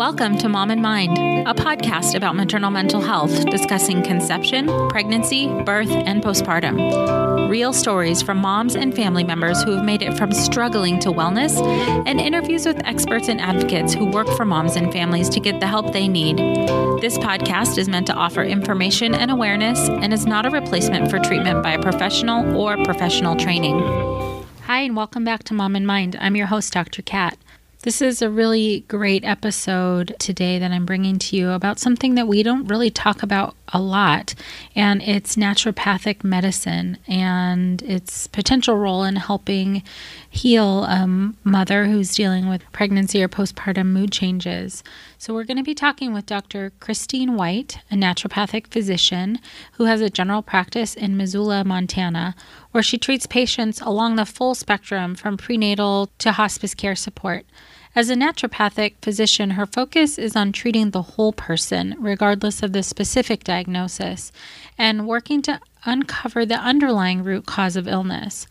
[0.00, 5.90] Welcome to Mom and Mind, a podcast about maternal mental health discussing conception, pregnancy, birth,
[5.90, 7.50] and postpartum.
[7.50, 11.54] Real stories from moms and family members who have made it from struggling to wellness,
[12.06, 15.66] and interviews with experts and advocates who work for moms and families to get the
[15.66, 16.38] help they need.
[17.02, 21.18] This podcast is meant to offer information and awareness and is not a replacement for
[21.18, 23.78] treatment by a professional or professional training.
[24.62, 26.16] Hi, and welcome back to Mom and Mind.
[26.18, 27.02] I'm your host, Dr.
[27.02, 27.36] Kat.
[27.82, 32.28] This is a really great episode today that I'm bringing to you about something that
[32.28, 34.34] we don't really talk about a lot,
[34.76, 39.82] and it's naturopathic medicine and its potential role in helping
[40.28, 41.06] heal a
[41.42, 44.84] mother who's dealing with pregnancy or postpartum mood changes.
[45.16, 46.72] So, we're going to be talking with Dr.
[46.80, 49.38] Christine White, a naturopathic physician
[49.72, 52.34] who has a general practice in Missoula, Montana,
[52.72, 57.46] where she treats patients along the full spectrum from prenatal to hospice care support.
[57.92, 62.84] As a naturopathic physician, her focus is on treating the whole person, regardless of the
[62.84, 64.30] specific diagnosis,
[64.78, 68.46] and working to uncover the underlying root cause of illness.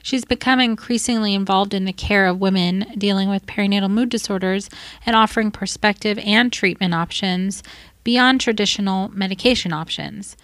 [0.00, 4.70] She's become increasingly involved in the care of women dealing with perinatal mood disorders
[5.04, 7.64] and offering perspective and treatment options
[8.04, 10.36] beyond traditional medication options.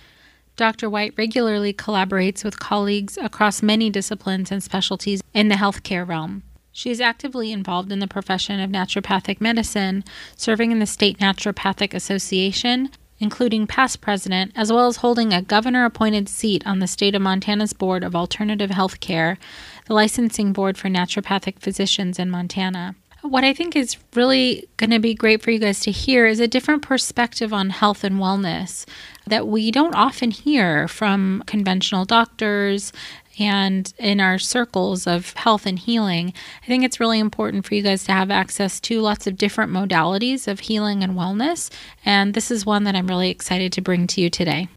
[0.56, 0.90] Dr.
[0.90, 6.42] White regularly collaborates with colleagues across many disciplines and specialties in the healthcare realm.
[6.72, 10.04] She is actively involved in the profession of naturopathic medicine,
[10.36, 15.84] serving in the State Naturopathic Association, including past president, as well as holding a governor
[15.84, 19.38] appointed seat on the state of Montana's Board of Alternative Health Care,
[19.86, 22.94] the licensing board for naturopathic physicians in Montana.
[23.22, 26.40] What I think is really going to be great for you guys to hear is
[26.40, 28.86] a different perspective on health and wellness
[29.26, 32.92] that we don't often hear from conventional doctors
[33.40, 37.82] and in our circles of health and healing, I think it's really important for you
[37.82, 41.70] guys to have access to lots of different modalities of healing and wellness.
[42.04, 44.68] And this is one that I'm really excited to bring to you today.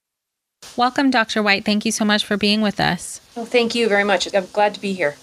[0.77, 1.43] Welcome, Dr.
[1.43, 1.65] White.
[1.65, 3.19] Thank you so much for being with us.
[3.35, 4.33] Well, thank you very much.
[4.33, 5.15] I'm glad to be here.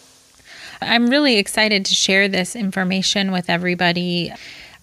[0.82, 4.32] I'm really excited to share this information with everybody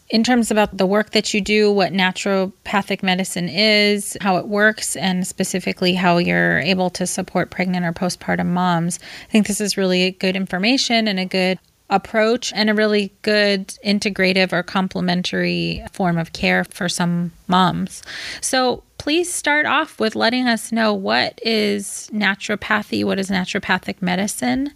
[0.10, 4.96] in terms about the work that you do, what naturopathic medicine is, how it works,
[4.96, 9.00] and specifically how you're able to support pregnant or postpartum moms.
[9.28, 11.60] I think this is really good information and a good
[11.90, 18.02] approach and a really good integrative or complementary form of care for some moms.
[18.42, 24.72] So, please start off with letting us know what is naturopathy, what is naturopathic medicine,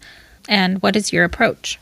[0.48, 1.78] and what is your approach?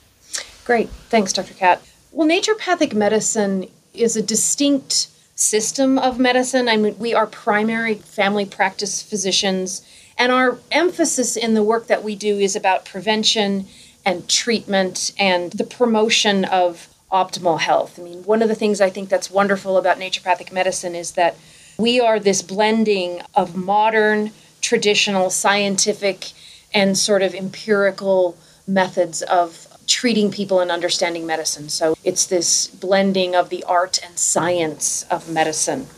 [0.64, 0.88] Great.
[0.88, 1.54] Thanks, Dr.
[1.54, 1.82] Kat.
[2.12, 6.68] Well, naturopathic medicine is a distinct system of medicine.
[6.68, 9.82] I mean, we are primary family practice physicians,
[10.18, 13.66] and our emphasis in the work that we do is about prevention
[14.04, 17.98] and treatment and the promotion of optimal health.
[17.98, 21.36] I mean, one of the things I think that's wonderful about naturopathic medicine is that
[21.78, 26.32] we are this blending of modern, traditional, scientific,
[26.74, 28.36] and sort of empirical
[28.66, 31.68] methods of treating people and understanding medicine.
[31.68, 35.88] So it's this blending of the art and science of medicine.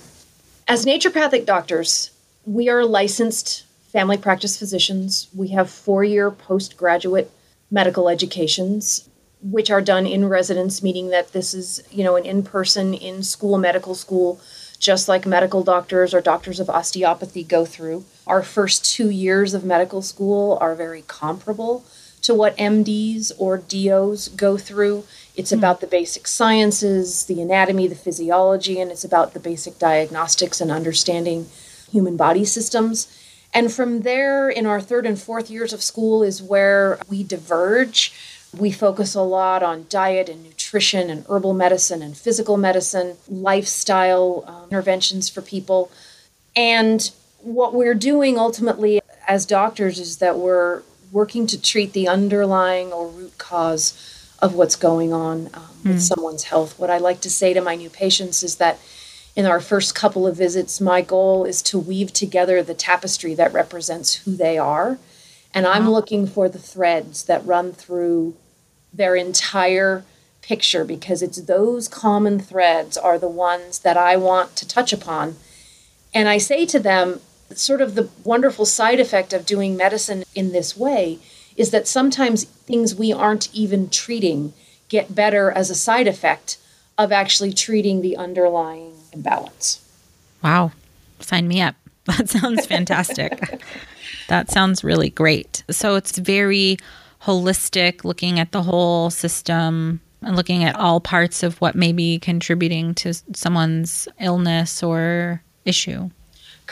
[0.66, 2.10] As naturopathic doctors,
[2.46, 5.28] we are licensed family practice physicians.
[5.34, 7.30] We have four year postgraduate
[7.70, 9.08] medical educations,
[9.42, 13.22] which are done in residence, meaning that this is, you know, an in person, in
[13.22, 14.40] school medical school,
[14.78, 18.04] just like medical doctors or doctors of osteopathy go through.
[18.26, 21.84] Our first two years of medical school are very comparable
[22.22, 25.04] to what MDs or DOs go through
[25.34, 25.58] It's mm-hmm.
[25.58, 30.70] about the basic sciences, the anatomy, the physiology, and it's about the basic diagnostics and
[30.70, 31.46] understanding
[31.90, 33.18] human body systems.
[33.54, 38.12] And from there, in our third and fourth years of school, is where we diverge.
[38.56, 44.44] We focus a lot on diet and nutrition and herbal medicine and physical medicine, lifestyle
[44.46, 45.90] um, interventions for people.
[46.54, 47.10] And
[47.40, 50.82] what we're doing ultimately as doctors is that we're
[51.12, 56.00] working to treat the underlying or root cause of what's going on um, with mm.
[56.00, 56.76] someone's health.
[56.78, 58.80] What I like to say to my new patients is that
[59.36, 63.52] in our first couple of visits, my goal is to weave together the tapestry that
[63.52, 64.98] represents who they are.
[65.54, 65.92] And I'm wow.
[65.92, 68.34] looking for the threads that run through
[68.92, 70.04] their entire
[70.40, 75.36] picture because it's those common threads are the ones that I want to touch upon.
[76.12, 77.20] And I say to them,
[77.58, 81.18] sort of the wonderful side effect of doing medicine in this way
[81.56, 84.52] is that sometimes things we aren't even treating
[84.88, 86.58] get better as a side effect
[86.98, 89.84] of actually treating the underlying imbalance.
[90.42, 90.72] Wow.
[91.20, 91.74] Sign me up.
[92.04, 93.62] That sounds fantastic.
[94.28, 95.62] that sounds really great.
[95.70, 96.76] So it's very
[97.22, 102.18] holistic, looking at the whole system and looking at all parts of what may be
[102.18, 106.10] contributing to someone's illness or issue.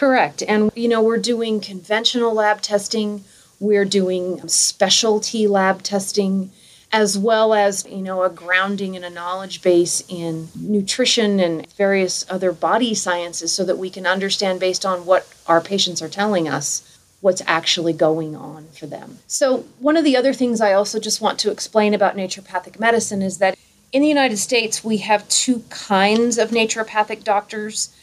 [0.00, 0.42] Correct.
[0.48, 3.22] And, you know, we're doing conventional lab testing,
[3.58, 6.50] we're doing specialty lab testing,
[6.90, 12.24] as well as, you know, a grounding and a knowledge base in nutrition and various
[12.30, 16.48] other body sciences so that we can understand based on what our patients are telling
[16.48, 19.18] us what's actually going on for them.
[19.26, 23.20] So, one of the other things I also just want to explain about naturopathic medicine
[23.20, 23.58] is that
[23.92, 27.94] in the United States, we have two kinds of naturopathic doctors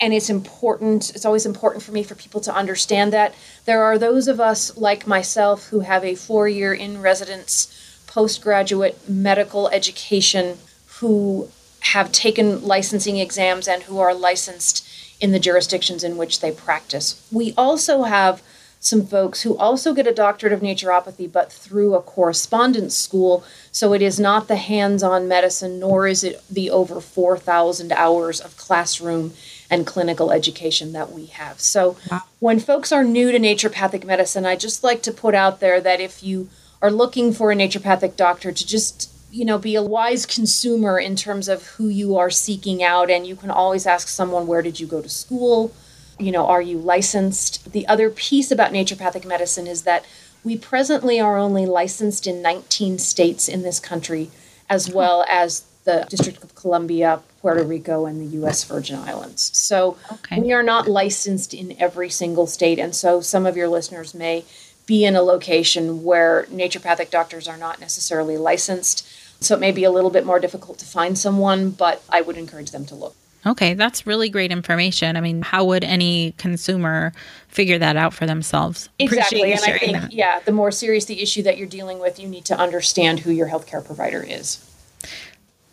[0.00, 3.34] and it's important it's always important for me for people to understand that
[3.64, 9.08] there are those of us like myself who have a four year in residence postgraduate
[9.08, 10.58] medical education
[10.98, 11.48] who
[11.80, 14.86] have taken licensing exams and who are licensed
[15.20, 17.26] in the jurisdictions in which they practice.
[17.32, 18.42] We also have
[18.80, 23.44] some folks who also get a doctorate of naturopathy but through a correspondence school.
[23.72, 28.56] So it is not the hands-on medicine nor is it the over 4000 hours of
[28.56, 29.32] classroom
[29.70, 31.60] and clinical education that we have.
[31.60, 32.22] So wow.
[32.40, 36.00] when folks are new to naturopathic medicine, I just like to put out there that
[36.00, 36.48] if you
[36.80, 41.14] are looking for a naturopathic doctor to just you know be a wise consumer in
[41.14, 44.80] terms of who you are seeking out and you can always ask someone where did
[44.80, 45.72] you go to school
[46.18, 50.04] you know are you licensed the other piece about naturopathic medicine is that
[50.44, 54.30] we presently are only licensed in 19 states in this country
[54.70, 58.62] as well as the District of Columbia, Puerto Rico, and the U.S.
[58.64, 59.56] Virgin Islands.
[59.56, 60.38] So okay.
[60.38, 62.78] we are not licensed in every single state.
[62.78, 64.44] And so some of your listeners may
[64.84, 69.08] be in a location where naturopathic doctors are not necessarily licensed.
[69.40, 72.36] So it may be a little bit more difficult to find someone, but I would
[72.36, 73.16] encourage them to look.
[73.46, 75.16] Okay, that's really great information.
[75.16, 77.14] I mean, how would any consumer
[77.46, 78.90] figure that out for themselves?
[78.98, 79.52] Exactly.
[79.52, 80.12] And I think, that.
[80.12, 83.30] yeah, the more serious the issue that you're dealing with, you need to understand who
[83.30, 84.67] your healthcare provider is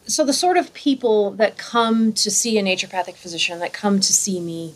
[0.08, 4.14] so the sort of people that come to see a naturopathic physician that come to
[4.14, 4.76] see me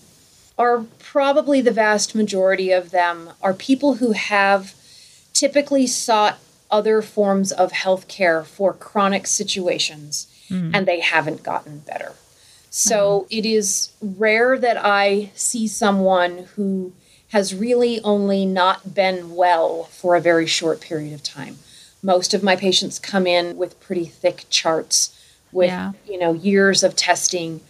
[0.58, 4.76] are probably the vast majority of them are people who have
[5.34, 6.38] typically sought
[6.70, 10.72] other forms of health care for chronic situations mm.
[10.74, 12.14] and they haven't gotten better.
[12.70, 13.38] So mm.
[13.38, 16.94] it is rare that I see someone who
[17.30, 21.58] has really only not been well for a very short period of time.
[22.02, 25.16] Most of my patients come in with pretty thick charts
[25.52, 25.94] with yeah.
[26.08, 27.62] you know years of testing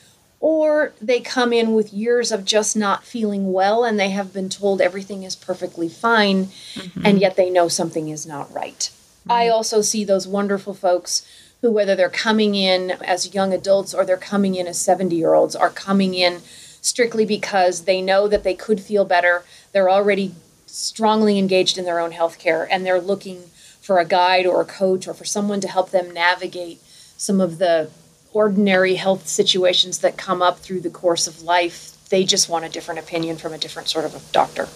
[0.41, 4.49] or they come in with years of just not feeling well and they have been
[4.49, 7.05] told everything is perfectly fine mm-hmm.
[7.05, 8.89] and yet they know something is not right.
[9.25, 9.35] right.
[9.35, 11.27] I also see those wonderful folks
[11.61, 15.33] who whether they're coming in as young adults or they're coming in as 70 year
[15.33, 16.39] olds are coming in
[16.81, 19.43] strictly because they know that they could feel better.
[19.73, 23.43] They're already strongly engaged in their own health care and they're looking
[23.81, 26.81] for a guide or a coach or for someone to help them navigate
[27.19, 27.89] some of the
[28.31, 31.97] ordinary health situations that come up through the course of life.
[32.09, 34.67] They just want a different opinion from a different sort of a doctor.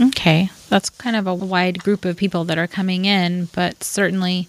[0.00, 0.50] Okay.
[0.68, 4.48] That's kind of a wide group of people that are coming in, but certainly,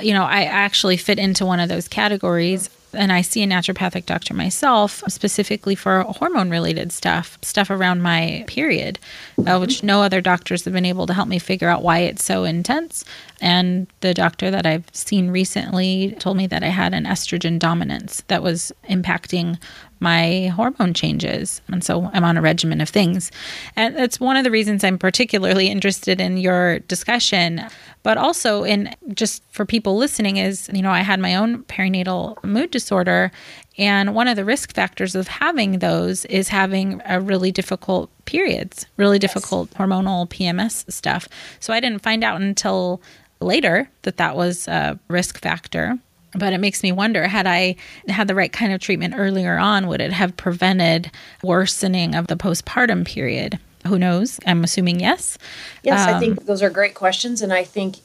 [0.00, 4.06] you know, I actually fit into one of those categories and I see a naturopathic
[4.06, 8.98] doctor myself specifically for hormone related stuff, stuff around my period,
[9.46, 12.24] uh, which no other doctors have been able to help me figure out why it's
[12.24, 13.04] so intense.
[13.40, 18.22] And the doctor that I've seen recently told me that I had an estrogen dominance
[18.28, 19.58] that was impacting
[20.02, 21.62] my hormone changes.
[21.68, 23.30] And so I'm on a regimen of things.
[23.76, 27.62] And that's one of the reasons I'm particularly interested in your discussion,
[28.02, 32.42] but also in just for people listening is, you know, I had my own perinatal
[32.42, 33.30] mood disorder.
[33.78, 38.86] And one of the risk factors of having those is having a really difficult periods,
[38.96, 41.28] really difficult hormonal PMS stuff.
[41.60, 43.00] So I didn't find out until
[43.40, 45.98] later that that was a risk factor.
[46.34, 47.76] But it makes me wonder had I
[48.08, 51.10] had the right kind of treatment earlier on, would it have prevented
[51.42, 53.58] worsening of the postpartum period?
[53.86, 54.40] Who knows?
[54.46, 55.36] I'm assuming yes.
[55.82, 57.42] Yes, um, I think those are great questions.
[57.42, 57.96] And I think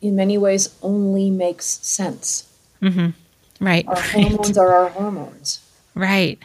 [0.00, 2.48] in many ways only makes sense.
[2.82, 3.64] Mm-hmm.
[3.64, 3.86] Right.
[3.88, 5.60] Our hormones are our hormones.
[5.94, 6.38] Right.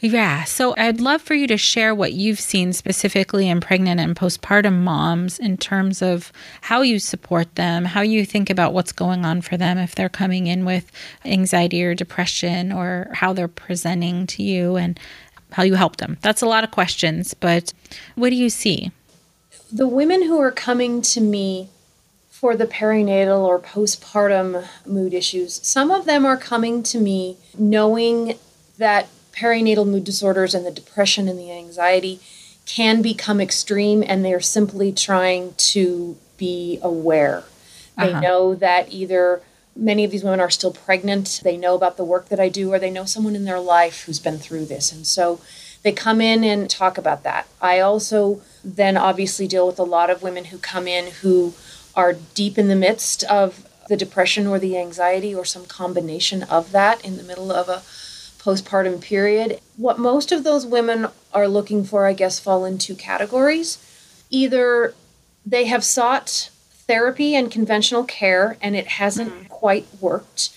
[0.00, 0.44] Yeah.
[0.44, 4.78] So I'd love for you to share what you've seen specifically in pregnant and postpartum
[4.80, 9.40] moms in terms of how you support them, how you think about what's going on
[9.40, 10.92] for them if they're coming in with
[11.24, 15.00] anxiety or depression, or how they're presenting to you and
[15.50, 16.16] how you help them.
[16.22, 17.72] That's a lot of questions, but
[18.14, 18.92] what do you see?
[19.72, 21.70] The women who are coming to me
[22.30, 28.38] for the perinatal or postpartum mood issues, some of them are coming to me knowing
[28.76, 32.20] that perinatal mood disorders and the depression and the anxiety
[32.66, 37.44] can become extreme and they're simply trying to be aware.
[37.96, 38.20] They uh-huh.
[38.20, 39.42] know that either
[39.74, 42.72] many of these women are still pregnant, they know about the work that I do,
[42.72, 44.92] or they know someone in their life who's been through this.
[44.92, 45.40] And so
[45.82, 47.46] they come in and talk about that.
[47.60, 51.54] I also then obviously deal with a lot of women who come in who
[51.94, 56.72] are deep in the midst of the depression or the anxiety or some combination of
[56.72, 57.82] that in the middle of a
[58.48, 59.60] postpartum period.
[59.76, 63.76] What most of those women are looking for, I guess, fall in two categories.
[64.30, 64.94] Either
[65.44, 69.46] they have sought therapy and conventional care and it hasn't mm-hmm.
[69.48, 70.56] quite worked.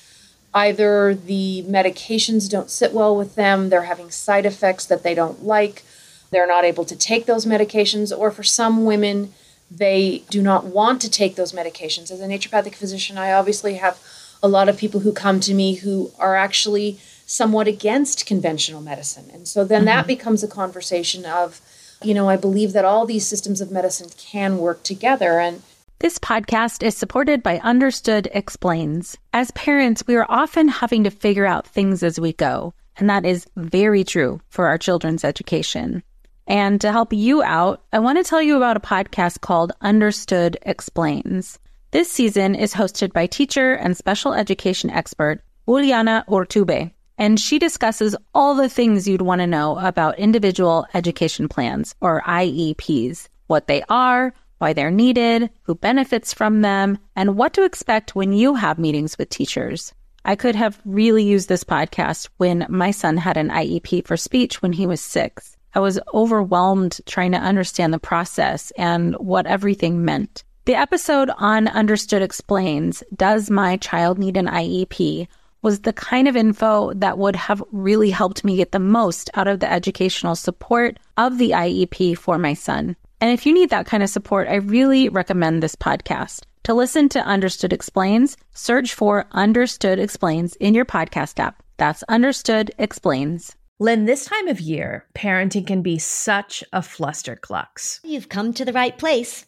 [0.53, 5.43] Either the medications don't sit well with them, they're having side effects that they don't
[5.43, 5.83] like,
[6.29, 9.33] they're not able to take those medications, or for some women,
[9.69, 12.11] they do not want to take those medications.
[12.11, 13.97] As a naturopathic physician, I obviously have
[14.43, 16.99] a lot of people who come to me who are actually
[17.31, 19.29] somewhat against conventional medicine.
[19.33, 19.85] And so then mm-hmm.
[19.85, 21.61] that becomes a conversation of,
[22.03, 25.39] you know, I believe that all these systems of medicine can work together.
[25.39, 25.61] And
[25.99, 29.17] this podcast is supported by Understood Explains.
[29.31, 33.25] As parents, we are often having to figure out things as we go, and that
[33.25, 36.03] is very true for our children's education.
[36.47, 40.57] And to help you out, I want to tell you about a podcast called Understood
[40.63, 41.59] Explains.
[41.91, 48.15] This season is hosted by teacher and special education expert Juliana Urtubey and she discusses
[48.33, 53.83] all the things you'd want to know about individual education plans or IEPs, what they
[53.89, 58.79] are, why they're needed, who benefits from them, and what to expect when you have
[58.79, 59.93] meetings with teachers.
[60.25, 64.63] I could have really used this podcast when my son had an IEP for speech
[64.63, 65.55] when he was six.
[65.75, 70.43] I was overwhelmed trying to understand the process and what everything meant.
[70.65, 75.27] The episode on Understood Explains Does My Child Need an IEP?
[75.61, 79.47] Was the kind of info that would have really helped me get the most out
[79.47, 82.95] of the educational support of the IEP for my son.
[83.19, 86.41] And if you need that kind of support, I really recommend this podcast.
[86.63, 91.61] To listen to Understood Explains, search for Understood Explains in your podcast app.
[91.77, 93.55] That's Understood Explains.
[93.79, 97.99] Lynn, this time of year, parenting can be such a flusterclux.
[98.03, 99.47] You've come to the right place.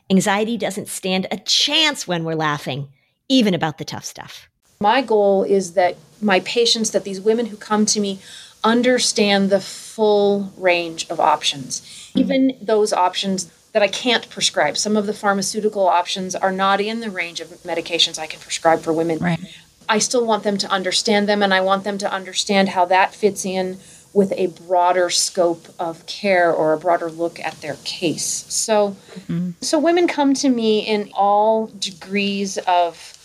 [0.11, 2.89] Anxiety doesn't stand a chance when we're laughing,
[3.29, 4.49] even about the tough stuff.
[4.81, 8.19] My goal is that my patients, that these women who come to me,
[8.61, 12.19] understand the full range of options, mm-hmm.
[12.19, 14.75] even those options that I can't prescribe.
[14.75, 18.81] Some of the pharmaceutical options are not in the range of medications I can prescribe
[18.81, 19.17] for women.
[19.19, 19.39] Right.
[19.87, 23.15] I still want them to understand them, and I want them to understand how that
[23.15, 23.77] fits in
[24.13, 28.45] with a broader scope of care or a broader look at their case.
[28.49, 29.51] So, mm-hmm.
[29.61, 33.17] so women come to me in all degrees of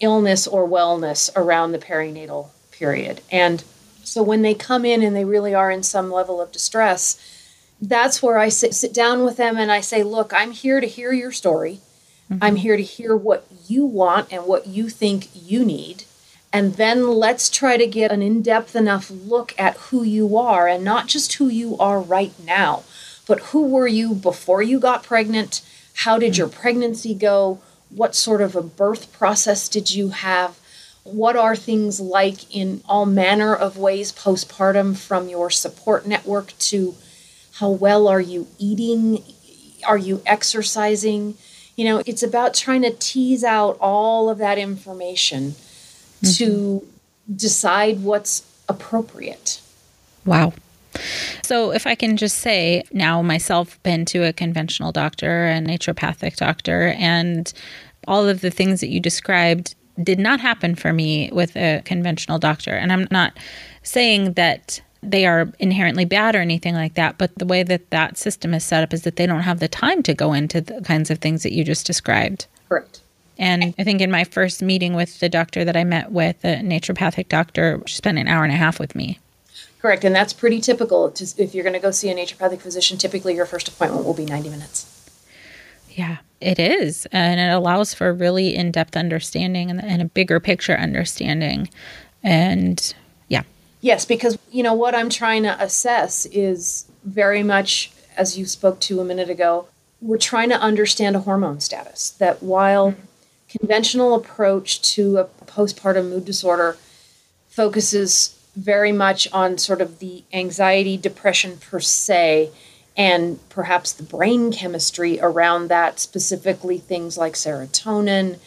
[0.00, 3.64] illness or wellness around the perinatal period, and
[4.04, 7.18] so when they come in and they really are in some level of distress,
[7.80, 10.86] that's where I sit, sit down with them and I say, Look, I'm here to
[10.86, 11.80] hear your story.
[12.30, 12.42] Mm-hmm.
[12.42, 16.04] I'm here to hear what you want and what you think you need.
[16.54, 20.68] And then let's try to get an in depth enough look at who you are
[20.68, 22.84] and not just who you are right now,
[23.26, 25.62] but who were you before you got pregnant?
[25.94, 27.60] How did your pregnancy go?
[27.90, 30.56] What sort of a birth process did you have?
[31.02, 36.94] What are things like in all manner of ways postpartum from your support network to
[37.54, 39.24] how well are you eating?
[39.84, 41.34] Are you exercising?
[41.74, 45.56] You know, it's about trying to tease out all of that information
[46.24, 46.44] mm-hmm.
[46.44, 46.86] to
[47.34, 49.60] decide what's appropriate.
[50.24, 50.52] Wow.
[51.42, 56.36] So, if I can just say now, myself, been to a conventional doctor, a naturopathic
[56.36, 57.52] doctor, and
[58.06, 62.38] all of the things that you described did not happen for me with a conventional
[62.38, 62.72] doctor.
[62.72, 63.36] And I'm not
[63.82, 67.18] saying that they are inherently bad or anything like that.
[67.18, 69.68] But the way that that system is set up is that they don't have the
[69.68, 72.46] time to go into the kinds of things that you just described.
[72.68, 73.00] Correct.
[73.38, 76.56] And I think in my first meeting with the doctor that I met with, a
[76.56, 79.18] naturopathic doctor, she spent an hour and a half with me.
[79.80, 80.04] Correct.
[80.04, 81.10] And that's pretty typical.
[81.10, 84.14] To, if you're going to go see a naturopathic physician, typically your first appointment will
[84.14, 84.90] be 90 minutes.
[85.90, 87.06] Yeah, it is.
[87.12, 91.68] And it allows for really in depth understanding and, and a bigger picture understanding.
[92.22, 92.94] And
[93.28, 93.42] yeah.
[93.80, 98.80] Yes, because you know what I'm trying to assess is very much as you spoke
[98.80, 99.66] to a minute ago,
[100.00, 102.94] we're trying to understand a hormone status that while.
[103.58, 106.76] Conventional approach to a postpartum mood disorder
[107.48, 112.50] focuses very much on sort of the anxiety depression per se
[112.96, 118.38] and perhaps the brain chemistry around that specifically things like serotonin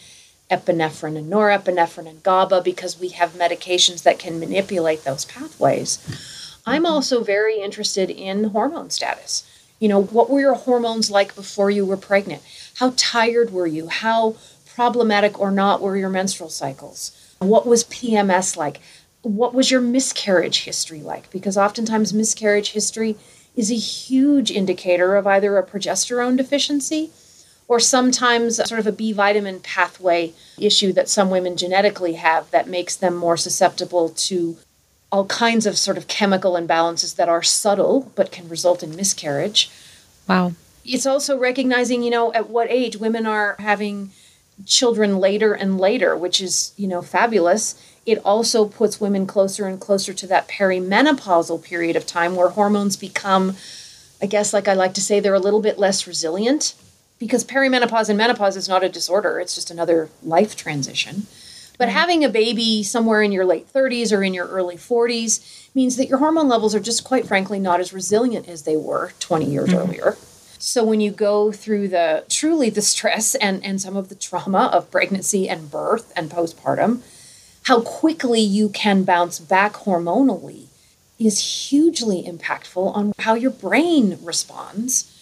[0.50, 6.00] epinephrine and norepinephrine and GABA because we have medications that can manipulate those pathways.
[6.66, 9.44] I'm also very interested in hormone status.
[9.80, 12.42] You know, what were your hormones like before you were pregnant?
[12.76, 13.88] How tired were you?
[13.88, 14.38] How
[14.78, 17.34] problematic or not were your menstrual cycles?
[17.40, 18.80] What was PMS like?
[19.24, 21.32] What was your miscarriage history like?
[21.32, 23.18] Because oftentimes miscarriage history
[23.56, 27.10] is a huge indicator of either a progesterone deficiency
[27.68, 32.70] or sometimes sort of a B vitamin pathway issue that some women genetically have that
[32.70, 34.58] makes them more susceptible to
[35.12, 39.72] all kinds of sort of chemical imbalances that are subtle but can result in miscarriage.
[40.28, 40.54] Wow.
[40.86, 44.12] It's also recognizing, you know, at what age women are having
[44.66, 47.82] children later and later, which is, you know, fabulous.
[48.06, 52.98] It also puts women closer and closer to that perimenopausal period of time where hormones
[52.98, 53.56] become,
[54.22, 56.74] I guess, like I like to say, they're a little bit less resilient
[57.20, 61.28] because perimenopause and menopause is not a disorder, it's just another life transition.
[61.78, 61.98] But mm-hmm.
[61.98, 66.08] having a baby somewhere in your late 30s or in your early 40s means that
[66.08, 69.70] your hormone levels are just quite frankly not as resilient as they were 20 years
[69.70, 69.78] mm-hmm.
[69.78, 70.18] earlier.
[70.60, 74.70] So when you go through the truly the stress and, and some of the trauma
[74.74, 77.02] of pregnancy and birth and postpartum,
[77.64, 80.68] how quickly you can bounce back hormonally
[81.20, 85.14] is hugely impactful on how your brain responds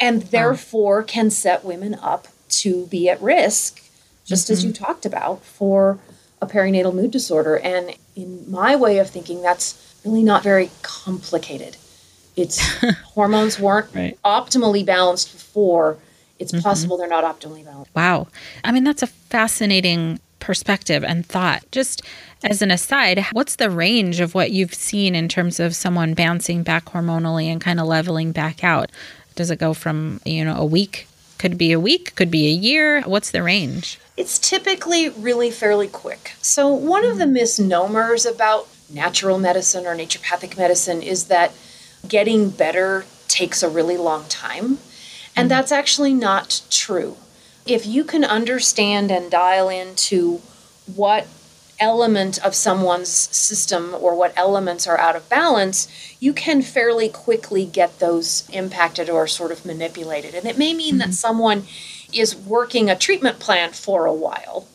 [0.00, 3.82] and therefore can set women up to be at risk,
[4.24, 4.52] just mm-hmm.
[4.52, 4.84] as you mm-hmm.
[4.84, 5.98] talked about, for
[6.42, 7.58] a perinatal mood disorder.
[7.58, 11.76] And in my way of thinking, that's really not very complicated.
[12.36, 12.60] It's
[13.04, 14.18] hormones weren't right.
[14.24, 15.98] optimally balanced before.
[16.38, 16.62] It's mm-hmm.
[16.62, 17.94] possible they're not optimally balanced.
[17.94, 18.28] Wow.
[18.64, 21.64] I mean, that's a fascinating perspective and thought.
[21.72, 22.02] Just
[22.42, 26.62] as an aside, what's the range of what you've seen in terms of someone bouncing
[26.62, 28.90] back hormonally and kind of leveling back out?
[29.34, 31.08] Does it go from, you know, a week?
[31.38, 33.02] Could be a week, could be a year.
[33.02, 33.98] What's the range?
[34.16, 36.32] It's typically really fairly quick.
[36.40, 41.52] So, one of the misnomers about natural medicine or naturopathic medicine is that
[42.08, 44.78] getting better takes a really long time.
[45.36, 45.48] And mm-hmm.
[45.48, 47.16] that's actually not true.
[47.66, 50.40] If you can understand and dial into
[50.94, 51.26] what
[51.80, 55.88] element of someone's system or what elements are out of balance,
[56.20, 60.34] you can fairly quickly get those impacted or sort of manipulated.
[60.34, 61.10] And it may mean mm-hmm.
[61.10, 61.64] that someone
[62.12, 64.68] is working a treatment plan for a while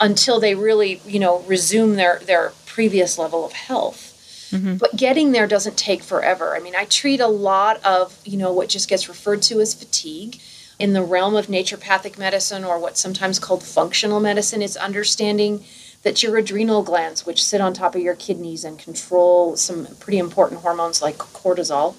[0.00, 4.12] until they really, you know, resume their, their previous level of health.
[4.50, 4.76] Mm-hmm.
[4.76, 6.56] But getting there doesn't take forever.
[6.56, 9.74] I mean, I treat a lot of, you know, what just gets referred to as
[9.74, 10.40] fatigue
[10.78, 15.64] in the realm of naturopathic medicine or what's sometimes called functional medicine is understanding
[16.02, 20.18] that your adrenal glands, which sit on top of your kidneys and control some pretty
[20.18, 21.96] important hormones like cortisol,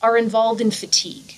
[0.00, 1.36] are involved in fatigue.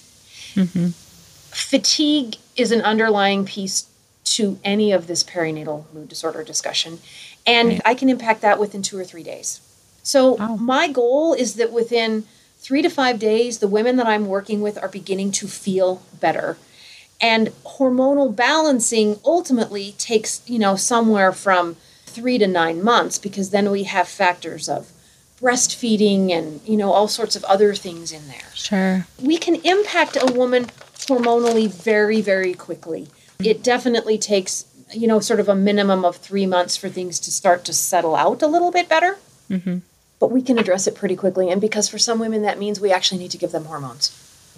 [0.54, 0.88] Mm-hmm.
[0.88, 3.88] Fatigue is an underlying piece
[4.24, 6.98] to any of this perinatal mood disorder discussion,
[7.46, 9.60] and I can impact that within two or three days.
[10.02, 10.56] So, oh.
[10.56, 12.24] my goal is that within
[12.58, 16.56] three to five days, the women that I'm working with are beginning to feel better.
[17.20, 23.70] And hormonal balancing ultimately takes, you know, somewhere from three to nine months because then
[23.70, 24.92] we have factors of
[25.40, 28.50] breastfeeding and, you know, all sorts of other things in there.
[28.54, 29.06] Sure.
[29.20, 30.66] We can impact a woman
[31.06, 33.08] hormonally very, very quickly.
[33.40, 37.30] It definitely takes, you know, sort of a minimum of three months for things to
[37.32, 39.16] start to settle out a little bit better.
[39.50, 39.78] Mm-hmm.
[40.22, 41.50] But we can address it pretty quickly.
[41.50, 44.12] And because for some women, that means we actually need to give them hormones.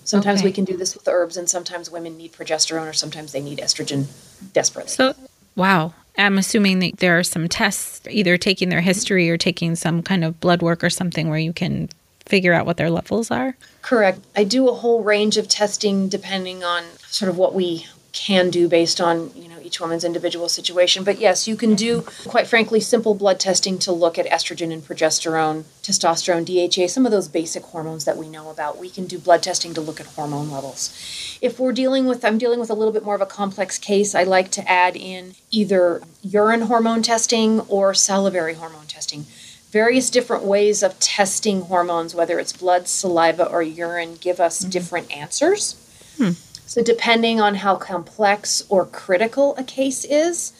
[0.04, 0.48] Sometimes Okay.
[0.48, 3.60] we can do this with herbs, and sometimes women need progesterone, or sometimes they need
[3.60, 4.04] estrogen
[4.52, 4.90] desperately.
[4.90, 5.14] So,
[5.56, 5.94] wow.
[6.18, 10.22] I'm assuming that there are some tests, either taking their history or taking some kind
[10.22, 11.88] of blood work or something where you can
[12.26, 13.56] figure out what their levels are.
[13.80, 14.20] Correct.
[14.36, 18.68] I do a whole range of testing depending on sort of what we can do
[18.68, 21.02] based on, you know, each woman's individual situation.
[21.02, 24.82] But yes, you can do quite frankly simple blood testing to look at estrogen and
[24.82, 28.78] progesterone, testosterone, DHEA, some of those basic hormones that we know about.
[28.78, 30.94] We can do blood testing to look at hormone levels.
[31.42, 34.14] If we're dealing with I'm dealing with a little bit more of a complex case,
[34.14, 39.26] I like to add in either urine hormone testing or salivary hormone testing
[39.72, 44.70] various different ways of testing hormones, whether it's blood, saliva, or urine, give us mm-hmm.
[44.70, 45.74] different answers.
[46.16, 46.34] Hmm.
[46.66, 50.52] So, depending on how complex or critical a case is,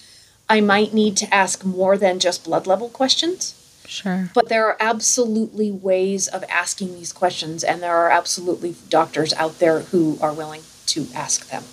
[0.49, 3.61] I might need to ask more than just blood level questions.
[3.87, 4.31] Sure.
[4.35, 9.59] But there are absolutely ways of asking these questions, and there are absolutely doctors out
[9.59, 11.65] there who are willing to ask them.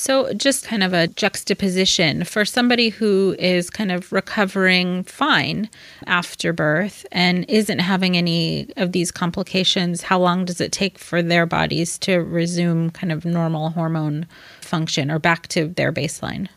[0.00, 5.68] So, just kind of a juxtaposition for somebody who is kind of recovering fine
[6.06, 11.20] after birth and isn't having any of these complications, how long does it take for
[11.20, 14.26] their bodies to resume kind of normal hormone
[14.62, 16.48] function or back to their baseline?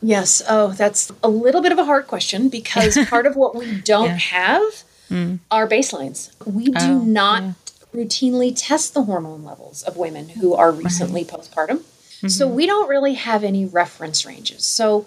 [0.00, 0.42] Yes.
[0.48, 4.06] Oh, that's a little bit of a hard question because part of what we don't
[4.06, 4.16] Yeah.
[4.16, 4.62] have
[5.10, 5.34] hmm.
[5.50, 6.30] are baselines.
[6.46, 7.52] We do Oh, not yeah.
[7.94, 11.82] routinely test the hormone levels of women who are recently postpartum.
[12.28, 12.54] So Mm-hmm.
[12.54, 14.64] we don't really have any reference ranges.
[14.66, 15.06] So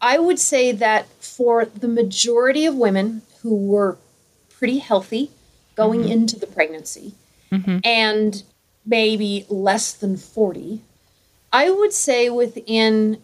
[0.00, 3.96] I would say that for the majority of women who were
[4.58, 5.30] pretty healthy
[5.74, 6.12] going Mm-hmm.
[6.12, 7.14] into the pregnancy
[7.84, 8.42] and
[8.84, 10.82] maybe less than 40,
[11.52, 13.18] I would say within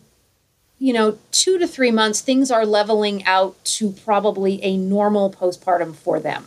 [0.78, 5.94] you know, two to three months, things are leveling out to probably a normal postpartum
[5.94, 6.46] for them.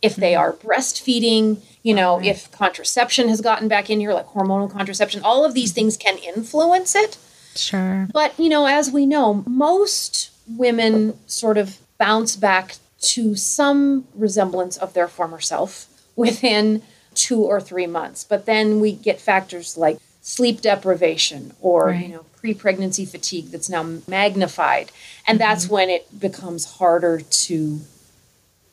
[0.00, 0.40] If they mm-hmm.
[0.40, 5.44] are breastfeeding, you know, if contraception has gotten back in here, like hormonal contraception, all
[5.44, 7.18] of these things can influence it.
[7.56, 8.08] Sure.
[8.12, 14.76] But, you know, as we know, most women sort of bounce back to some resemblance
[14.76, 16.82] of their former self within
[17.14, 18.24] two or three months.
[18.24, 22.06] But then we get factors like sleep deprivation or, Right.
[22.06, 24.92] you know, pre pregnancy fatigue that's now magnified.
[25.26, 25.74] And that's mm-hmm.
[25.74, 27.80] when it becomes harder to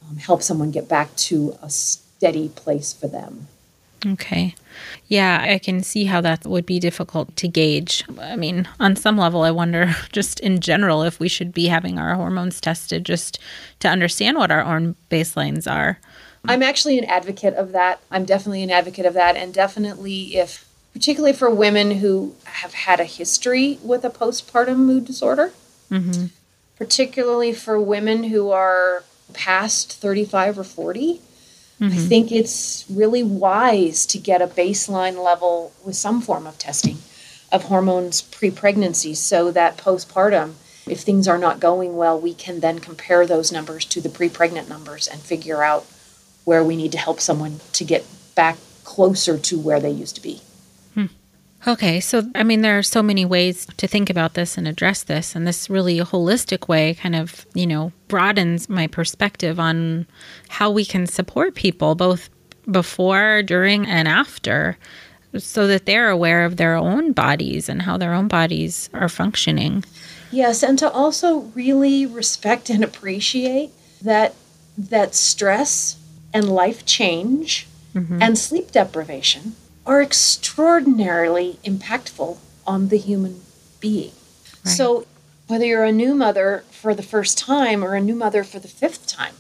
[0.10, 3.48] um, help someone get back to a steady place for them.
[4.06, 4.56] Okay.
[5.08, 8.04] Yeah, I can see how that would be difficult to gauge.
[8.20, 11.98] I mean, on some level, I wonder just in general if we should be having
[11.98, 13.39] our hormones tested just
[13.80, 16.00] to understand what our own baselines are.
[16.48, 18.00] I'm actually an advocate of that.
[18.12, 19.36] I'm definitely an advocate of that.
[19.36, 25.06] And definitely, if, particularly for women who have had a history with a postpartum mood
[25.06, 25.54] disorder,
[26.78, 29.04] particularly for women who are
[29.36, 31.21] past 35 or 40,
[31.80, 32.08] I mm-hmm.
[32.08, 36.98] think it's really wise to get a baseline level with some form of testing
[37.52, 40.54] of hormones pre pregnancy so that postpartum,
[40.88, 44.30] if things are not going well, we can then compare those numbers to the pre
[44.30, 45.86] pregnant numbers and figure out
[46.45, 50.21] where we need to help someone to get back closer to where they used to
[50.21, 50.41] be.
[51.67, 55.04] Okay, so I mean, there are so many ways to think about this and address
[55.04, 60.06] this, and this really holistic way kind of, you know, broadens my perspective on
[60.47, 62.30] how we can support people both
[62.69, 64.78] before, during, and after
[65.38, 69.84] so that they're aware of their own bodies and how their own bodies are functioning.
[70.32, 74.36] Yes, and to also really respect and appreciate that
[74.78, 75.97] that stress
[76.34, 78.21] and life change mm-hmm.
[78.21, 83.41] and sleep deprivation are extraordinarily impactful on the human
[83.80, 84.12] being.
[84.63, 85.06] So
[85.48, 88.67] whether you're a new mother for the first time or a new mother for the
[88.67, 89.36] fifth time,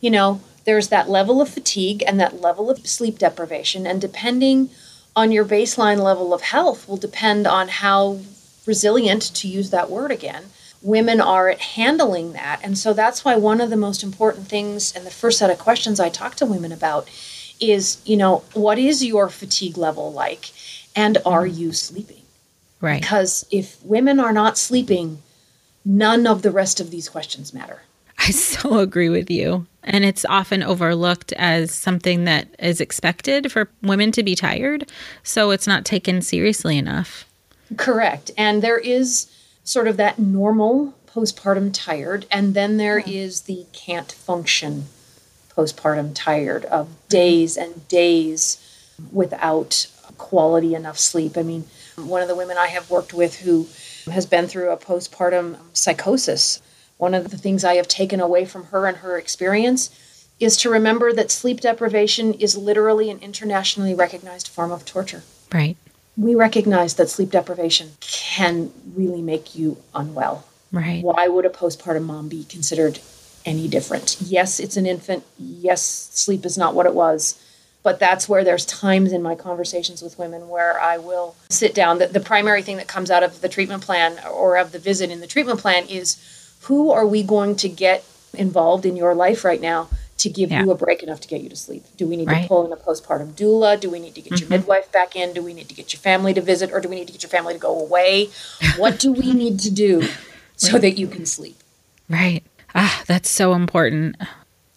[0.00, 3.86] you know, there's that level of fatigue and that level of sleep deprivation.
[3.86, 4.70] And depending
[5.14, 8.20] on your baseline level of health, will depend on how
[8.66, 10.44] resilient, to use that word again,
[10.82, 12.60] women are at handling that.
[12.62, 15.58] And so that's why one of the most important things and the first set of
[15.58, 17.08] questions I talk to women about
[17.60, 20.50] is, you know, what is your fatigue level like?
[20.94, 21.56] And are mm.
[21.56, 22.22] you sleeping?
[22.80, 23.00] Right.
[23.00, 25.22] Because if women are not sleeping,
[25.84, 27.82] none of the rest of these questions matter.
[28.18, 29.66] I so agree with you.
[29.84, 34.90] And it's often overlooked as something that is expected for women to be tired.
[35.22, 37.24] So it's not taken seriously enough.
[37.76, 38.30] Correct.
[38.36, 39.30] And there is
[39.64, 44.86] sort of that normal postpartum tired, and then there is the can't function
[45.58, 48.64] postpartum tired of days and days
[49.12, 51.36] without quality enough sleep.
[51.36, 51.64] I mean,
[51.96, 53.66] one of the women I have worked with who
[54.08, 56.62] has been through a postpartum psychosis,
[56.96, 59.90] one of the things I have taken away from her and her experience
[60.38, 65.24] is to remember that sleep deprivation is literally an internationally recognized form of torture.
[65.52, 65.76] Right.
[66.16, 70.44] We recognize that sleep deprivation can really make you unwell.
[70.70, 71.02] Right.
[71.02, 73.00] Why would a postpartum mom be considered
[73.48, 74.16] any different?
[74.20, 75.24] Yes, it's an infant.
[75.38, 75.82] Yes,
[76.12, 77.42] sleep is not what it was.
[77.82, 81.98] But that's where there's times in my conversations with women where I will sit down.
[81.98, 85.10] The, the primary thing that comes out of the treatment plan or of the visit
[85.10, 86.18] in the treatment plan is
[86.62, 90.64] who are we going to get involved in your life right now to give Yeah.
[90.64, 91.84] you a break enough to get you to sleep?
[91.96, 92.42] Do we need Right.
[92.42, 93.78] to pull in a postpartum doula?
[93.78, 94.50] Do we need to get your mm-hmm.
[94.50, 95.32] midwife back in?
[95.32, 96.72] Do we need to get your family to visit?
[96.72, 98.30] Or do we need to get your family to go away?
[98.76, 100.08] What do we need to do
[100.56, 101.62] so that you can sleep?
[102.08, 102.42] Right.
[102.80, 104.14] Ah, that's so important.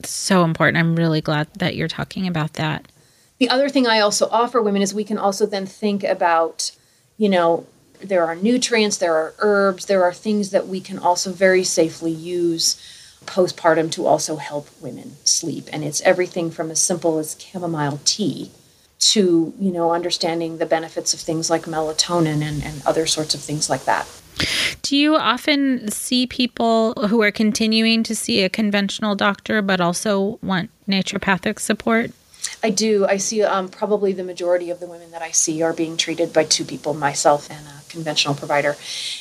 [0.04, 0.78] So important.
[0.78, 2.92] I'm really glad that you're talking about that.
[3.38, 6.72] The other thing I also offer women is we can also then think about,
[7.20, 7.68] you know,
[8.02, 12.10] there are nutrients, there are herbs, there are things that we can also very safely
[12.10, 12.82] use
[13.28, 15.68] postpartum to also help women sleep.
[15.72, 18.50] And it's everything from as simple as chamomile tea
[19.12, 23.42] to, you know, understanding the benefits of things like melatonin and, and other sorts of
[23.42, 24.08] things like that.
[24.82, 30.40] Do you often see people who are continuing to see a conventional doctor but also
[30.42, 32.12] want naturopathic support?
[32.64, 33.06] I do.
[33.06, 36.34] I see um, probably the majority of the women that I see are being treated
[36.34, 38.76] by two people, myself and a conventional provider.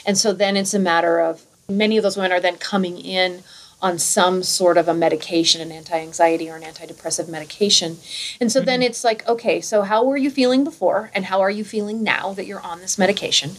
[0.07, 3.43] And so then it's a matter of many of those women are then coming in
[3.83, 7.99] on some sort of a medication, an anti anxiety or an antidepressive medication.
[8.41, 11.51] And so then it's like, okay, so how were you feeling before and how are
[11.51, 13.53] you feeling now that you're on this medication?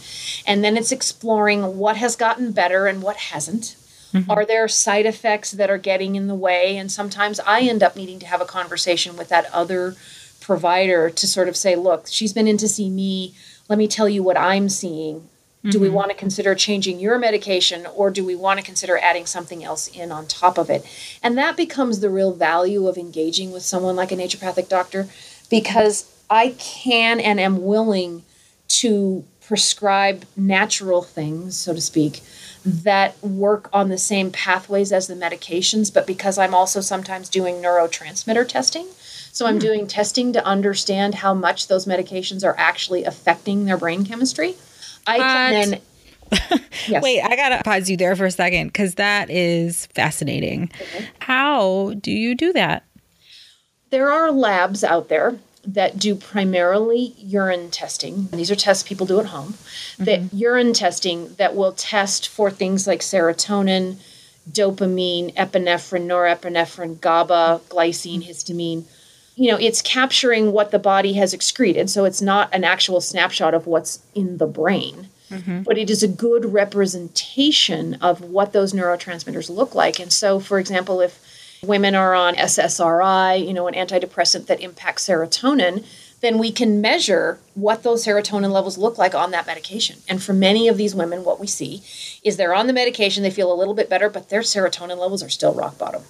[0.46, 3.76] And then it's exploring what has gotten better and what hasn't.
[4.14, 4.30] Mm-hmm.
[4.30, 6.78] Are there side effects that are getting in the way?
[6.78, 9.96] And sometimes I end up needing to have a conversation with that other
[10.40, 13.34] provider to sort of say, look, she's been in to see me.
[13.70, 15.30] Let me tell you what I'm seeing.
[15.64, 15.96] Do we mm-hmm.
[15.96, 19.88] want to consider changing your medication or do we want to consider adding something else
[19.88, 20.84] in on top of it?
[21.22, 25.08] And that becomes the real value of engaging with someone like a naturopathic doctor
[25.52, 28.24] because I can and am willing
[28.70, 32.22] to prescribe natural things, so to speak,
[32.66, 37.56] that work on the same pathways as the medications, but because I'm also sometimes doing
[37.56, 38.88] neurotransmitter testing.
[39.34, 39.60] So I'm hmm.
[39.60, 44.56] doing testing to understand how much those medications are actually affecting their brain chemistry.
[45.08, 45.82] I can
[46.88, 47.04] Yes.
[47.04, 50.72] Wait, I gotta pause you there for a second because that is fascinating.
[51.20, 52.86] How do you do that?
[53.92, 58.28] there are labs out there that do primarily urine testing.
[58.32, 59.54] These are tests people do at home.
[60.00, 60.38] That mm-hmm.
[60.38, 63.98] urine testing that will test for things like serotonin,
[64.50, 68.86] dopamine, epinephrine, norepinephrine, GABA, glycine, histamine.
[69.42, 71.90] You know, it's capturing what the body has excreted.
[71.90, 75.64] So it's not an actual snapshot of what's in the brain, mm-hmm.
[75.64, 80.00] but it is a good representation of what those neurotransmitters look like.
[80.00, 81.20] And so, for example, if
[81.64, 85.86] women are on SSRI, you know, an antidepressant that impacts serotonin,
[86.22, 89.98] then we can measure what those serotonin levels look like on that medication.
[90.08, 91.82] And for many of these women, what we see
[92.24, 95.24] is they're on the medication, they feel a little bit better, but their serotonin levels
[95.24, 96.04] are still rock bottom.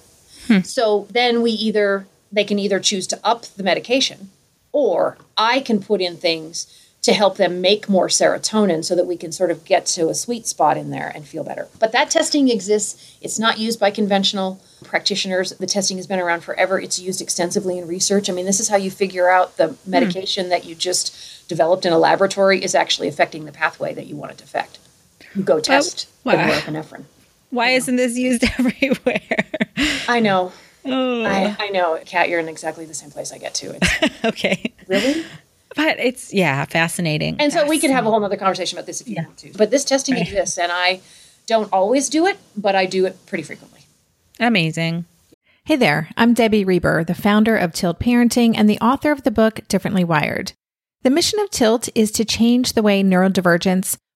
[0.46, 0.60] Hmm.
[0.60, 4.30] So then we either, they can either choose to up the medication
[4.72, 9.16] or I can put in things to help them make more serotonin so that we
[9.16, 11.66] can sort of get to a sweet spot in there and feel better.
[11.80, 13.16] But that testing exists.
[13.20, 15.50] It's not used by conventional practitioners.
[15.50, 16.80] The testing has been around forever.
[16.80, 18.30] It's used extensively in research.
[18.30, 19.90] I mean, this is how you figure out the hmm.
[19.90, 24.14] medication that you just developed in a laboratory is actually affecting the pathway that you
[24.14, 24.78] want it to affect.
[25.34, 26.48] You go test the wow.
[26.48, 27.04] norepinephrine.
[27.50, 29.44] Why isn't this used everywhere?
[30.08, 30.52] I know.
[30.84, 33.78] Oh, I, I know, Kat, you're in exactly the same place I get to.
[34.24, 34.72] Okay.
[34.86, 35.24] really?
[35.74, 37.36] But it's yeah, fascinating.
[37.40, 39.52] And so we could have a whole other conversation about this if you want to.
[39.56, 41.00] But this testing exists, and I
[41.46, 43.80] don't always do it, but I do it pretty frequently.
[44.38, 45.06] Amazing.
[45.64, 49.30] Hey there, I'm Debbie Reber, the founder of Tilt Parenting and the author of the
[49.30, 50.52] book Differently Wired.
[51.02, 53.96] The mission of Tilt is to change the way neurodivergence,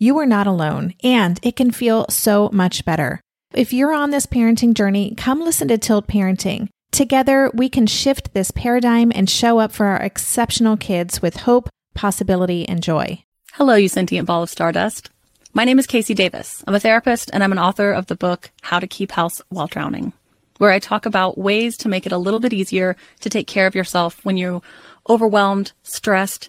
[0.00, 3.20] you are not alone, and it can feel so much better.
[3.52, 6.68] If you're on this parenting journey, come listen to Tilt Parenting.
[6.90, 11.68] Together, we can shift this paradigm and show up for our exceptional kids with hope,
[11.94, 13.22] possibility, and joy.
[13.52, 15.10] Hello, you sentient ball of stardust.
[15.52, 16.64] My name is KC Davis.
[16.66, 19.66] I'm a therapist and I'm an author of the book How to Keep House While
[19.66, 20.14] Drowning,
[20.56, 23.66] where I talk about ways to make it a little bit easier to take care
[23.66, 24.62] of yourself when you're
[25.10, 26.48] overwhelmed, stressed,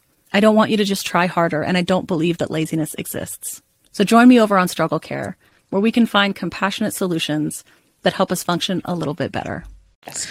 [0.33, 3.61] I don't want you to just try harder, and I don't believe that laziness exists.
[3.91, 5.37] So join me over on Struggle Care,
[5.69, 7.63] where we can find compassionate solutions
[8.03, 9.65] that help us function a little bit better.
[10.07, 10.27] Yes.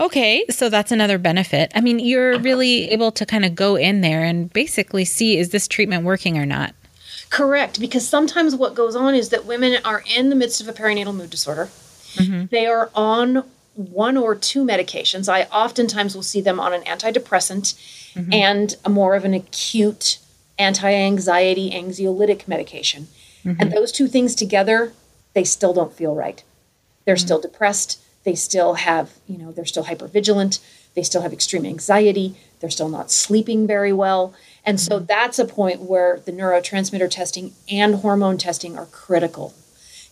[0.00, 1.72] Okay, so that's another benefit.
[1.74, 5.50] I mean, you're really able to kind of go in there and basically see is
[5.50, 6.74] this treatment working or not?
[7.30, 10.72] Correct, because sometimes what goes on is that women are in the midst of a
[10.72, 11.68] perinatal mood disorder.
[12.14, 12.46] Mm-hmm.
[12.50, 15.28] They are on one or two medications.
[15.28, 18.32] I oftentimes will see them on an antidepressant mm-hmm.
[18.32, 20.18] and a more of an acute
[20.58, 23.08] anti anxiety anxiolytic medication.
[23.44, 23.60] Mm-hmm.
[23.60, 24.92] And those two things together,
[25.34, 26.42] they still don't feel right.
[27.04, 27.24] They're mm-hmm.
[27.24, 28.02] still depressed.
[28.24, 30.60] They still have, you know, they're still hypervigilant.
[30.94, 32.34] They still have extreme anxiety.
[32.60, 34.34] They're still not sleeping very well.
[34.64, 35.06] And so mm-hmm.
[35.06, 39.54] that's a point where the neurotransmitter testing and hormone testing are critical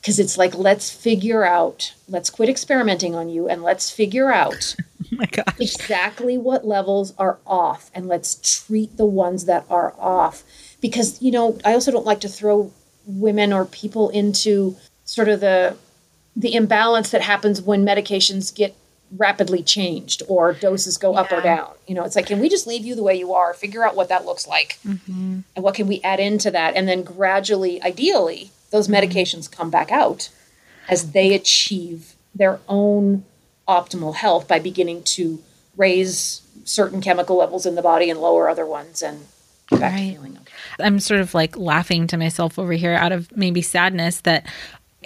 [0.01, 4.77] because it's like let's figure out let's quit experimenting on you and let's figure out
[5.13, 5.61] oh my gosh.
[5.61, 10.43] exactly what levels are off and let's treat the ones that are off
[10.81, 12.73] because you know i also don't like to throw
[13.07, 15.77] women or people into sort of the
[16.35, 18.77] the imbalance that happens when medications get
[19.13, 21.21] rapidly changed or doses go yeah.
[21.21, 23.33] up or down you know it's like can we just leave you the way you
[23.33, 25.41] are figure out what that looks like mm-hmm.
[25.55, 29.93] and what can we add into that and then gradually ideally those medications come back
[29.93, 30.29] out
[30.89, 33.25] as they achieve their own
[33.69, 35.43] optimal health by beginning to
[35.77, 39.27] raise certain chemical levels in the body and lower other ones and
[39.71, 40.15] back right.
[40.15, 40.53] feeling okay.
[40.81, 44.47] I'm sort of like laughing to myself over here out of maybe sadness that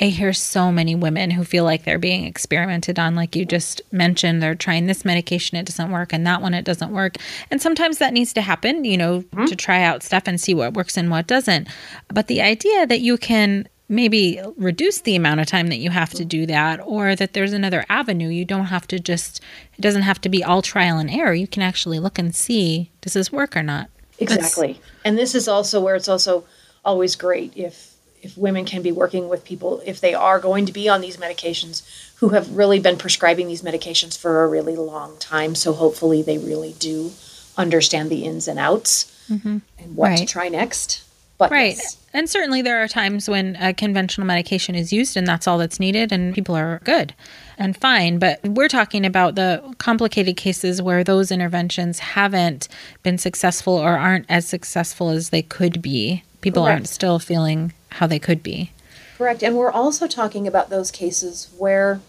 [0.01, 3.15] I hear so many women who feel like they're being experimented on.
[3.15, 6.65] Like you just mentioned, they're trying this medication, it doesn't work, and that one, it
[6.65, 7.17] doesn't work.
[7.51, 9.45] And sometimes that needs to happen, you know, mm-hmm.
[9.45, 11.69] to try out stuff and see what works and what doesn't.
[12.09, 16.11] But the idea that you can maybe reduce the amount of time that you have
[16.11, 19.43] to do that, or that there's another avenue, you don't have to just,
[19.77, 21.35] it doesn't have to be all trial and error.
[21.35, 23.91] You can actually look and see, does this work or not?
[24.19, 24.75] Exactly.
[24.75, 26.45] That's- and this is also where it's also
[26.85, 27.91] always great if
[28.23, 31.17] if women can be working with people if they are going to be on these
[31.17, 31.83] medications
[32.17, 36.39] who have really been prescribing these medications for a really long time so hopefully they
[36.39, 37.13] really do
[37.57, 39.59] understand the ins and outs mm-hmm.
[39.79, 40.19] and what right.
[40.19, 41.03] to try next
[41.41, 41.97] but right yes.
[42.15, 45.81] and certainly there are times when a conventional medication is used and that's all that's
[45.81, 47.13] needed and people are good
[47.59, 52.69] and fine but we're talking about the complicated cases where those interventions haven't
[53.03, 56.75] been successful or aren't as successful as they could be people Correct.
[56.75, 58.73] aren't still feeling how they could be.
[59.19, 59.43] Correct.
[59.43, 62.01] And we're also talking about those cases where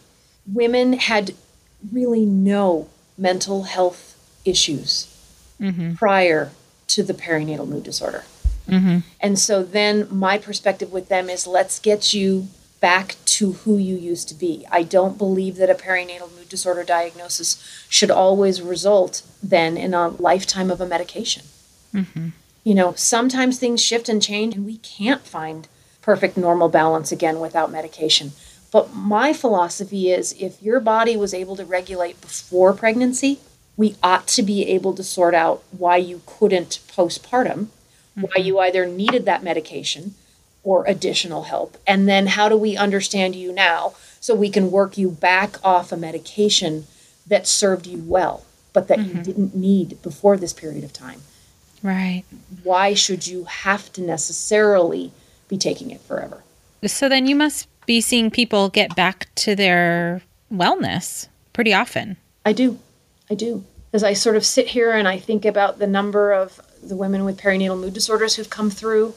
[0.51, 1.33] women had
[1.91, 5.07] really no mental health issues
[5.59, 5.95] mm-hmm.
[5.95, 6.51] prior
[6.87, 8.23] to the perinatal mood disorder.
[8.67, 8.99] Mm-hmm.
[9.19, 12.47] And so then my perspective with them is let's get you
[12.79, 14.65] back to who you used to be.
[14.71, 20.09] I don't believe that a perinatal mood disorder diagnosis should always result then in a
[20.09, 21.43] lifetime of a medication.
[21.93, 22.29] Mm-hmm.
[22.63, 25.67] You know, sometimes things shift and change and we can't find
[26.01, 28.31] perfect normal balance again without medication.
[28.71, 33.39] But my philosophy is if your body was able to regulate before pregnancy,
[33.77, 37.67] we ought to be able to sort out why you couldn't postpartum.
[38.21, 40.15] Why you either needed that medication
[40.63, 41.77] or additional help.
[41.87, 45.91] And then how do we understand you now so we can work you back off
[45.91, 46.85] a medication
[47.27, 49.17] that served you well, but that mm-hmm.
[49.17, 51.21] you didn't need before this period of time?
[51.83, 52.23] Right.
[52.63, 55.11] Why should you have to necessarily
[55.47, 56.43] be taking it forever?
[56.85, 60.21] So then you must be seeing people get back to their
[60.53, 62.17] wellness pretty often.
[62.45, 62.79] I do.
[63.29, 63.63] I do.
[63.93, 67.23] As I sort of sit here and I think about the number of the women
[67.25, 69.13] with perinatal mood disorders who've come through,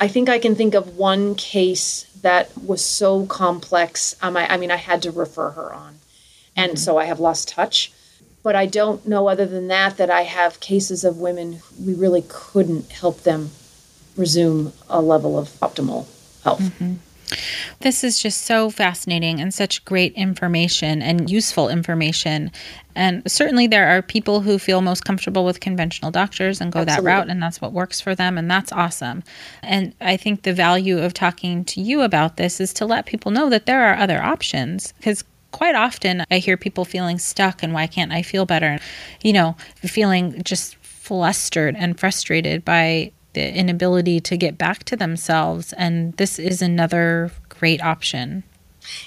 [0.00, 4.16] I think I can think of one case that was so complex.
[4.22, 5.98] Um, I, I mean, I had to refer her on.
[6.56, 6.78] And mm-hmm.
[6.78, 7.92] so I have lost touch.
[8.42, 12.24] But I don't know, other than that, that I have cases of women we really
[12.28, 13.50] couldn't help them
[14.16, 16.06] resume a level of optimal
[16.42, 16.60] health.
[16.60, 16.94] Mm-hmm.
[17.80, 22.50] This is just so fascinating and such great information and useful information.
[22.94, 27.04] And certainly, there are people who feel most comfortable with conventional doctors and go Absolutely.
[27.04, 29.22] that route, and that's what works for them, and that's awesome.
[29.62, 33.30] And I think the value of talking to you about this is to let people
[33.30, 35.22] know that there are other options because
[35.52, 38.78] quite often I hear people feeling stuck and why can't I feel better?
[39.22, 45.72] You know, feeling just flustered and frustrated by the inability to get back to themselves.
[45.74, 48.42] And this is another great option.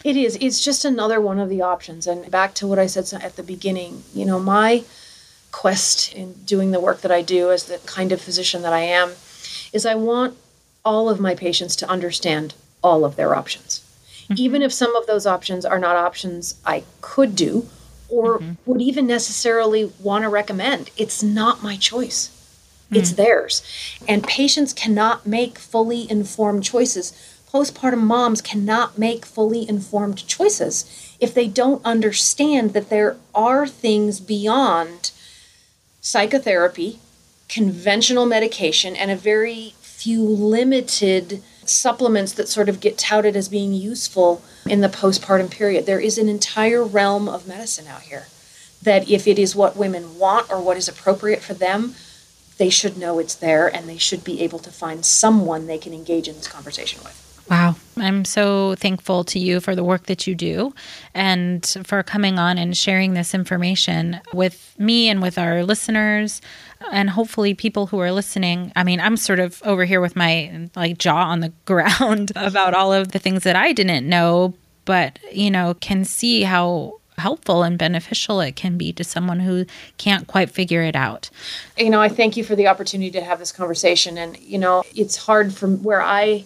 [0.05, 0.37] It is.
[0.39, 2.07] It's just another one of the options.
[2.07, 4.83] And back to what I said at the beginning, you know, my
[5.51, 8.79] quest in doing the work that I do as the kind of physician that I
[8.79, 9.11] am
[9.73, 10.37] is I want
[10.85, 13.81] all of my patients to understand all of their options.
[14.23, 14.35] Mm-hmm.
[14.37, 17.67] Even if some of those options are not options I could do
[18.07, 18.53] or mm-hmm.
[18.65, 22.40] would even necessarily want to recommend, it's not my choice.
[22.91, 23.15] It's hmm.
[23.17, 23.61] theirs.
[24.07, 27.13] And patients cannot make fully informed choices.
[27.51, 34.19] Postpartum moms cannot make fully informed choices if they don't understand that there are things
[34.19, 35.11] beyond
[35.99, 36.99] psychotherapy,
[37.47, 43.73] conventional medication, and a very few limited supplements that sort of get touted as being
[43.73, 45.85] useful in the postpartum period.
[45.85, 48.27] There is an entire realm of medicine out here
[48.81, 51.93] that, if it is what women want or what is appropriate for them,
[52.61, 55.95] they should know it's there and they should be able to find someone they can
[55.95, 57.17] engage in this conversation with.
[57.49, 57.75] Wow.
[57.97, 60.71] I'm so thankful to you for the work that you do
[61.15, 66.39] and for coming on and sharing this information with me and with our listeners
[66.91, 68.71] and hopefully people who are listening.
[68.75, 72.75] I mean, I'm sort of over here with my like jaw on the ground about
[72.75, 74.53] all of the things that I didn't know,
[74.85, 79.65] but you know, can see how helpful and beneficial it can be to someone who
[79.97, 81.29] can't quite figure it out.
[81.77, 84.17] You know, I thank you for the opportunity to have this conversation.
[84.17, 86.45] And, you know, it's hard from where I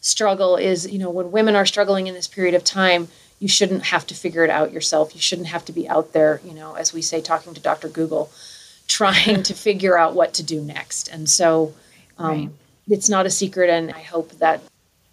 [0.00, 3.08] struggle is, you know, when women are struggling in this period of time,
[3.38, 5.14] you shouldn't have to figure it out yourself.
[5.14, 7.88] You shouldn't have to be out there, you know, as we say, talking to Dr.
[7.88, 8.30] Google,
[8.88, 11.08] trying to figure out what to do next.
[11.08, 11.74] And so
[12.18, 12.50] um, right.
[12.88, 13.70] it's not a secret.
[13.70, 14.60] And I hope that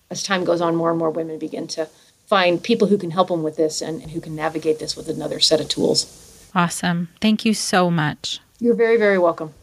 [0.09, 1.88] as time goes on, more and more women begin to
[2.32, 5.09] find people who can help them with this and, and who can navigate this with
[5.09, 6.49] another set of tools.
[6.55, 7.09] Awesome.
[7.19, 8.39] Thank you so much.
[8.57, 9.53] You're very, very welcome.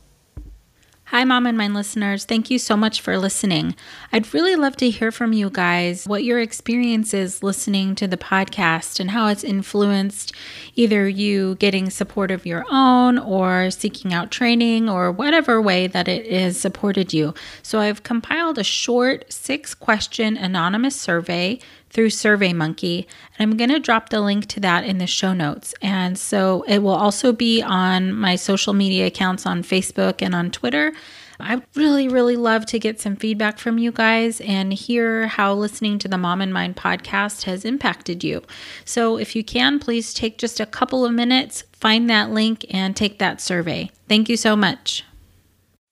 [1.07, 2.27] Hi, Mom and Mind listeners.
[2.27, 3.75] Thank you so much for listening.
[4.12, 8.19] I'd really love to hear from you guys what your experience is listening to the
[8.19, 10.35] podcast and how it's influenced
[10.75, 16.09] either you getting support of your own or seeking out training or whatever way that
[16.09, 17.33] it has supported you.
[17.62, 21.61] So, I've compiled a short six question anonymous survey
[21.99, 23.07] through SurveyMonkey.
[23.37, 25.75] And I'm going to drop the link to that in the show notes.
[25.83, 30.53] And so it will also be on my social media accounts on Facebook and on
[30.53, 30.93] Twitter.
[31.41, 35.99] I really, really love to get some feedback from you guys and hear how listening
[35.99, 38.45] to the Mom and Mind podcast has impacted you.
[38.85, 42.95] So, if you can, please take just a couple of minutes, find that link, and
[42.95, 43.91] take that survey.
[44.09, 45.03] Thank you so much.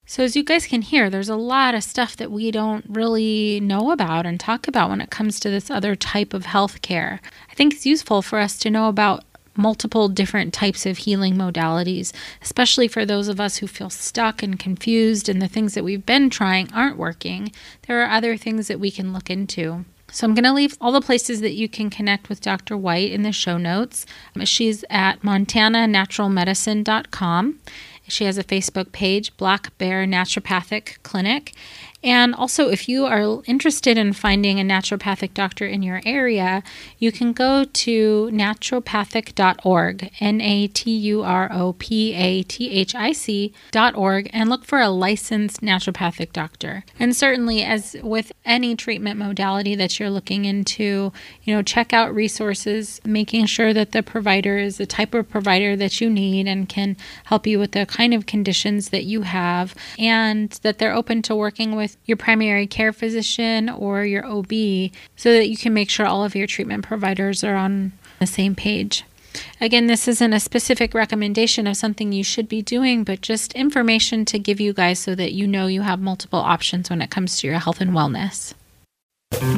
[0.09, 3.59] So, as you guys can hear, there's a lot of stuff that we don't really
[3.59, 7.19] know about and talk about when it comes to this other type of healthcare.
[7.51, 9.25] I think it's useful for us to know about
[9.57, 14.61] multiple different types of healing modalities, especially for those of us who feel stuck and
[14.61, 17.51] confused and the things that we've been trying aren't working.
[17.89, 19.87] There are other things that we can look into.
[20.13, 22.77] So I'm going to leave all the places that you can connect with Dr.
[22.77, 24.07] White in the show notes.
[24.45, 27.59] She's at montananaturalmedicine.com
[28.09, 31.53] she has a Facebook page, Black Bear Naturopathic Clinic.
[32.07, 36.63] And also, if you are interested in finding a naturopathic doctor in your area,
[37.01, 42.95] you can go to naturopathic.org, N A T U R O P A T H
[42.95, 46.85] I C.org, and look for a licensed naturopathic doctor.
[46.97, 52.15] And certainly, as with any treatment modality that you're looking into, you know, check out
[52.15, 56.69] resources, making sure that the provider is the type of provider that you need and
[56.69, 61.21] can help you with the kind of conditions that you have, and that they're open
[61.23, 64.53] to working with your primary care physician or your OB
[65.16, 68.55] so that you can make sure all of your treatment providers are on the same
[68.55, 69.05] page.
[69.61, 74.24] Again, this isn't a specific recommendation of something you should be doing, but just information
[74.26, 77.40] to give you guys so that you know you have multiple options when it comes
[77.40, 78.55] to your health and wellness.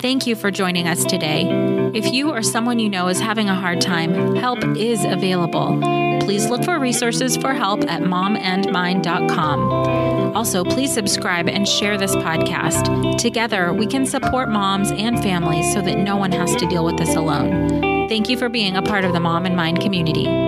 [0.00, 1.46] Thank you for joining us today.
[1.94, 5.78] If you or someone you know is having a hard time, help is available.
[6.20, 10.36] Please look for resources for help at momandmind.com.
[10.36, 13.18] Also, please subscribe and share this podcast.
[13.18, 16.98] Together, we can support moms and families so that no one has to deal with
[16.98, 18.08] this alone.
[18.08, 20.47] Thank you for being a part of the Mom and Mind community.